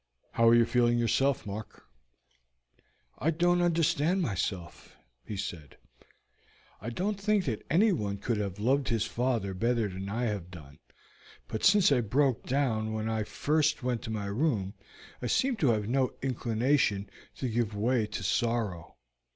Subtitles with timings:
[0.31, 1.85] How are you feeling yourself, Mark?"
[3.19, 5.77] "I don't understand myself," he said.
[6.81, 10.79] "I don't think that anyone could have loved his father better than I have done;
[11.47, 14.73] but since I broke down when I first went to my room
[15.21, 18.95] I seem to have no inclination to give way to sorrow.